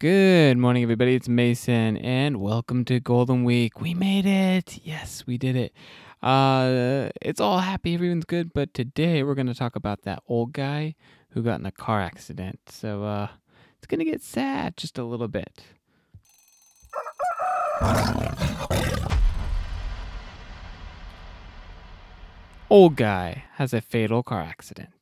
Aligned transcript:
Good 0.00 0.56
morning, 0.56 0.82
everybody. 0.82 1.14
It's 1.14 1.28
Mason, 1.28 1.98
and 1.98 2.40
welcome 2.40 2.86
to 2.86 3.00
Golden 3.00 3.44
Week. 3.44 3.82
We 3.82 3.92
made 3.92 4.24
it. 4.24 4.78
Yes, 4.82 5.26
we 5.26 5.36
did 5.36 5.56
it. 5.56 5.74
Uh, 6.22 7.10
it's 7.20 7.38
all 7.38 7.58
happy, 7.58 7.92
everyone's 7.92 8.24
good. 8.24 8.54
But 8.54 8.72
today 8.72 9.22
we're 9.22 9.34
going 9.34 9.48
to 9.48 9.54
talk 9.54 9.76
about 9.76 10.04
that 10.04 10.22
old 10.26 10.54
guy 10.54 10.94
who 11.32 11.42
got 11.42 11.60
in 11.60 11.66
a 11.66 11.70
car 11.70 12.00
accident. 12.00 12.60
So 12.70 13.04
uh, 13.04 13.28
it's 13.76 13.86
going 13.86 13.98
to 13.98 14.06
get 14.06 14.22
sad 14.22 14.78
just 14.78 14.96
a 14.96 15.04
little 15.04 15.28
bit. 15.28 15.64
Old 22.70 22.96
guy 22.96 23.44
has 23.56 23.74
a 23.74 23.82
fatal 23.82 24.22
car 24.22 24.40
accident. 24.40 24.99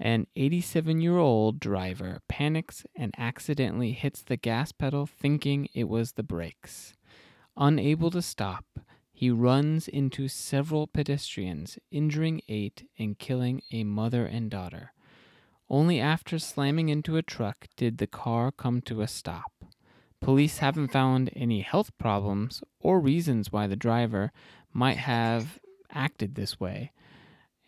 An 0.00 0.26
87 0.36 1.00
year 1.00 1.16
old 1.18 1.58
driver 1.58 2.20
panics 2.28 2.84
and 2.94 3.12
accidentally 3.18 3.92
hits 3.92 4.22
the 4.22 4.36
gas 4.36 4.70
pedal 4.70 5.06
thinking 5.06 5.68
it 5.74 5.88
was 5.88 6.12
the 6.12 6.22
brakes. 6.22 6.94
Unable 7.56 8.10
to 8.12 8.22
stop, 8.22 8.64
he 9.12 9.30
runs 9.30 9.88
into 9.88 10.28
several 10.28 10.86
pedestrians, 10.86 11.78
injuring 11.90 12.40
eight 12.48 12.88
and 12.96 13.18
killing 13.18 13.60
a 13.72 13.82
mother 13.82 14.24
and 14.24 14.48
daughter. 14.48 14.92
Only 15.68 15.98
after 15.98 16.38
slamming 16.38 16.88
into 16.88 17.16
a 17.16 17.22
truck 17.22 17.66
did 17.76 17.98
the 17.98 18.06
car 18.06 18.52
come 18.52 18.80
to 18.82 19.00
a 19.00 19.08
stop. 19.08 19.52
Police 20.20 20.58
haven't 20.58 20.92
found 20.92 21.30
any 21.34 21.62
health 21.62 21.90
problems 21.98 22.62
or 22.78 23.00
reasons 23.00 23.50
why 23.50 23.66
the 23.66 23.74
driver 23.74 24.30
might 24.72 24.98
have 24.98 25.58
acted 25.90 26.36
this 26.36 26.60
way. 26.60 26.92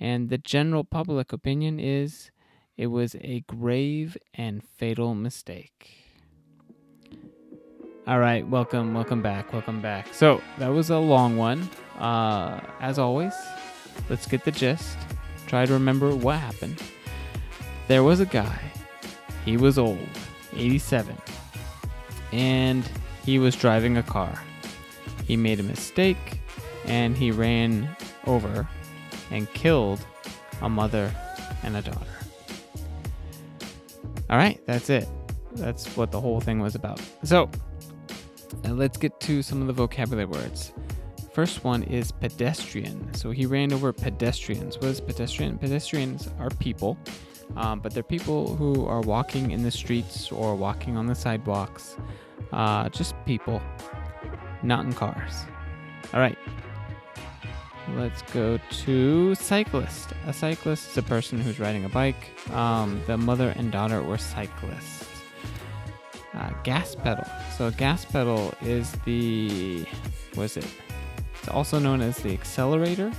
And 0.01 0.31
the 0.31 0.39
general 0.39 0.83
public 0.83 1.31
opinion 1.33 1.79
is 1.79 2.31
it 2.79 2.87
was 2.87 3.15
a 3.21 3.41
grave 3.41 4.17
and 4.33 4.65
fatal 4.65 5.15
mistake. 5.15 6.01
All 8.07 8.19
right, 8.19 8.49
welcome, 8.49 8.95
welcome 8.95 9.21
back, 9.21 9.53
welcome 9.53 9.83
back. 9.83 10.15
So 10.15 10.41
that 10.59 10.69
was 10.69 10.89
a 10.89 10.99
long 10.99 11.37
one. 11.37 11.69
Uh, 11.99 12.61
as 12.81 12.99
always, 12.99 13.35
let's 14.09 14.27
get 14.27 14.45
the 14.47 14.51
gist. 14.51 14.97
Try 15.47 15.67
to 15.67 15.73
remember 15.75 16.15
what 16.15 16.39
happened. 16.39 16.83
There 17.87 18.03
was 18.03 18.21
a 18.21 18.27
guy. 18.27 18.59
He 19.45 19.59
was 19.59 19.79
old, 19.79 19.99
87, 20.55 21.17
and 22.33 22.89
he 23.25 23.39
was 23.39 23.55
driving 23.55 23.99
a 23.99 24.03
car. 24.03 24.43
He 25.27 25.37
made 25.37 25.61
a 25.61 25.63
mistake, 25.63 26.41
and 26.87 27.17
he 27.17 27.31
ran 27.31 27.95
over 28.27 28.67
and 29.31 29.53
killed 29.53 30.05
a 30.63 30.69
mother 30.69 31.13
and 31.63 31.77
a 31.77 31.83
daughter. 31.83 32.07
All 34.29 34.37
right, 34.37 34.61
that's 34.67 34.91
it. 34.91 35.09
That's 35.53 35.97
what 35.97 36.13
the 36.13 36.21
whole 36.21 36.41
thing 36.41 36.61
was 36.61 36.75
about. 36.75 37.01
So, 37.25 37.51
let's 38.69 38.97
get 38.97 39.19
to 39.21 39.43
some 39.43 39.61
of 39.61 39.67
the 39.67 39.73
vocabulary 39.73 40.27
words. 40.27 40.73
First 41.33 41.65
one 41.65 41.85
is 41.85 42.11
pedestrian. 42.11 43.15
So 43.15 43.31
he 43.31 43.47
ran 43.47 43.73
over 43.73 43.93
pedestrians. 43.93 44.77
What 44.77 44.87
is 44.87 45.01
pedestrian? 45.01 45.59
Pedestrians 45.59 46.29
are 46.39 46.51
people, 46.51 46.99
um, 47.57 47.81
but 47.81 47.95
they're 47.95 48.03
people 48.03 48.57
who 48.57 48.85
are 48.87 49.01
walking 49.01 49.53
in 49.53 49.63
the 49.63 49.71
streets 49.71 50.33
or 50.33 50.55
walking 50.57 50.97
on 50.97 51.07
the 51.07 51.15
sidewalks. 51.15 51.97
Uh, 52.53 52.89
just 52.89 53.15
people, 53.27 53.63
not 54.63 54.85
in 54.85 54.93
cars. 54.93 55.45
All 56.13 56.21
right, 56.21 56.37
Let's 57.97 58.23
go 58.33 58.59
to 58.85 59.35
cyclist. 59.35 60.11
A 60.27 60.33
cyclist 60.33 60.91
is 60.91 60.99
a 60.99 61.03
person 61.03 61.41
who's 61.41 61.59
riding 61.59 61.85
a 61.85 61.89
bike. 61.89 62.31
Um, 62.53 63.03
the 63.07 63.17
mother 63.17 63.53
and 63.57 63.71
daughter 63.71 64.03
were 64.03 64.19
cyclists. 64.19 65.07
Uh, 66.35 66.51
gas 66.63 66.95
pedal. 66.95 67.27
So 67.57 67.67
a 67.67 67.73
gas 67.73 68.05
pedal 68.05 68.55
is 68.63 68.93
the 69.05 69.85
what 70.35 70.45
is 70.45 70.57
it? 70.57 70.67
It's 71.39 71.49
also 71.49 71.79
known 71.79 72.01
as 72.01 72.19
the 72.19 72.33
accelerator. 72.33 73.13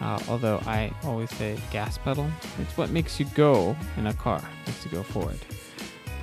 Uh, 0.00 0.18
although 0.28 0.60
I 0.66 0.92
always 1.04 1.30
say 1.30 1.58
gas 1.70 1.98
pedal. 1.98 2.28
It's 2.58 2.76
what 2.76 2.90
makes 2.90 3.20
you 3.20 3.26
go 3.34 3.76
in 3.96 4.06
a 4.06 4.14
car. 4.14 4.42
Makes 4.66 4.84
you 4.84 4.90
go 4.90 5.02
forward. 5.02 5.38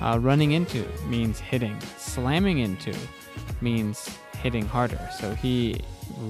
Uh, 0.00 0.18
running 0.20 0.52
into 0.52 0.86
means 1.06 1.40
hitting. 1.40 1.78
Slamming 1.96 2.58
into 2.58 2.94
means 3.60 4.10
hitting 4.42 4.66
harder. 4.66 5.00
So 5.18 5.34
he 5.34 5.80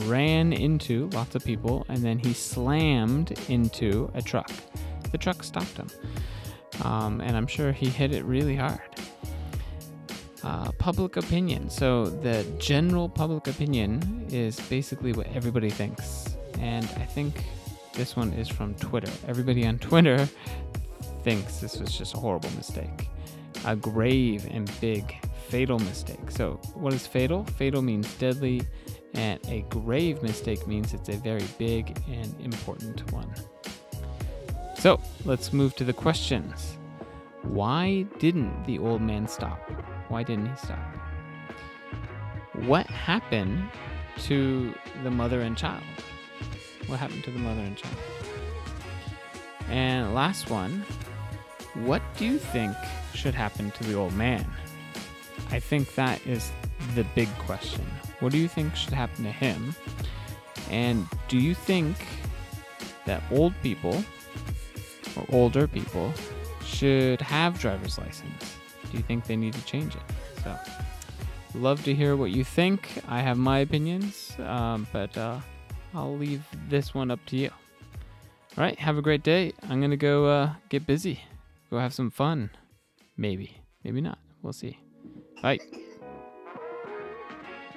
ran 0.04 0.52
into 0.52 1.08
lots 1.10 1.34
of 1.34 1.44
people 1.44 1.84
and 1.88 1.98
then 1.98 2.18
he 2.18 2.32
slammed 2.32 3.38
into 3.48 4.10
a 4.14 4.22
truck. 4.22 4.50
The 5.10 5.18
truck 5.18 5.42
stopped 5.42 5.76
him. 5.76 5.88
Um, 6.82 7.20
and 7.20 7.36
I'm 7.36 7.46
sure 7.46 7.72
he 7.72 7.86
hit 7.86 8.12
it 8.12 8.24
really 8.24 8.56
hard. 8.56 8.80
Uh, 10.44 10.70
public 10.72 11.16
opinion. 11.16 11.68
So, 11.68 12.06
the 12.06 12.46
general 12.58 13.08
public 13.08 13.48
opinion 13.48 14.26
is 14.30 14.60
basically 14.60 15.12
what 15.12 15.26
everybody 15.34 15.68
thinks. 15.68 16.36
And 16.60 16.84
I 16.96 17.04
think 17.04 17.44
this 17.94 18.14
one 18.14 18.32
is 18.34 18.48
from 18.48 18.74
Twitter. 18.76 19.10
Everybody 19.26 19.66
on 19.66 19.78
Twitter 19.78 20.28
thinks 21.24 21.58
this 21.58 21.78
was 21.80 21.92
just 21.92 22.14
a 22.14 22.18
horrible 22.18 22.50
mistake. 22.50 23.08
A 23.64 23.74
grave 23.74 24.46
and 24.52 24.70
big 24.80 25.16
fatal 25.48 25.80
mistake. 25.80 26.30
So, 26.30 26.60
what 26.74 26.94
is 26.94 27.06
fatal? 27.06 27.44
Fatal 27.44 27.82
means 27.82 28.12
deadly, 28.14 28.62
and 29.14 29.40
a 29.48 29.62
grave 29.68 30.22
mistake 30.22 30.66
means 30.66 30.94
it's 30.94 31.08
a 31.08 31.16
very 31.16 31.44
big 31.58 31.96
and 32.08 32.34
important 32.40 33.10
one. 33.12 33.32
So, 34.78 35.00
let's 35.24 35.52
move 35.52 35.74
to 35.76 35.84
the 35.84 35.92
questions. 35.92 36.76
Why 37.42 38.02
didn't 38.18 38.64
the 38.64 38.78
old 38.78 39.02
man 39.02 39.26
stop? 39.26 39.58
Why 40.08 40.22
didn't 40.22 40.46
he 40.46 40.56
stop? 40.56 40.78
What 42.54 42.86
happened 42.86 43.68
to 44.24 44.74
the 45.02 45.10
mother 45.10 45.40
and 45.40 45.56
child? 45.56 45.82
What 46.86 46.98
happened 46.98 47.24
to 47.24 47.30
the 47.30 47.38
mother 47.38 47.60
and 47.60 47.76
child? 47.76 47.96
And 49.68 50.14
last 50.14 50.50
one, 50.50 50.84
what 51.74 52.02
do 52.16 52.24
you 52.24 52.38
think 52.38 52.74
should 53.14 53.34
happen 53.34 53.70
to 53.72 53.84
the 53.84 53.94
old 53.94 54.14
man? 54.14 54.46
I 55.50 55.60
think 55.60 55.94
that 55.94 56.26
is 56.26 56.50
the 56.94 57.04
big 57.14 57.28
question. 57.38 57.86
What 58.20 58.32
do 58.32 58.38
you 58.38 58.48
think 58.48 58.74
should 58.74 58.92
happen 58.92 59.24
to 59.24 59.32
him? 59.32 59.74
And 60.70 61.06
do 61.28 61.38
you 61.38 61.54
think 61.54 61.96
that 63.06 63.22
old 63.30 63.54
people 63.62 64.04
or 65.16 65.26
older 65.30 65.66
people 65.66 66.12
should 66.64 67.20
have 67.20 67.58
driver's 67.58 67.98
license? 67.98 68.56
Do 68.90 68.96
you 68.96 69.02
think 69.02 69.26
they 69.26 69.36
need 69.36 69.54
to 69.54 69.64
change 69.64 69.94
it? 69.94 70.02
So, 70.42 70.56
love 71.54 71.82
to 71.84 71.94
hear 71.94 72.16
what 72.16 72.30
you 72.30 72.44
think. 72.44 72.88
I 73.08 73.20
have 73.20 73.38
my 73.38 73.60
opinions, 73.60 74.32
um, 74.40 74.86
but 74.92 75.16
uh, 75.16 75.40
I'll 75.94 76.16
leave 76.16 76.42
this 76.68 76.94
one 76.94 77.10
up 77.10 77.24
to 77.26 77.36
you. 77.36 77.50
All 78.56 78.64
right, 78.64 78.78
have 78.78 78.98
a 78.98 79.02
great 79.02 79.22
day. 79.22 79.52
I'm 79.68 79.80
gonna 79.80 79.96
go 79.96 80.26
uh, 80.26 80.52
get 80.68 80.86
busy, 80.86 81.20
go 81.70 81.78
have 81.78 81.94
some 81.94 82.10
fun. 82.10 82.50
Maybe, 83.16 83.58
maybe 83.84 84.00
not. 84.00 84.18
We'll 84.42 84.52
see. 84.52 84.78
Bye. 85.42 85.58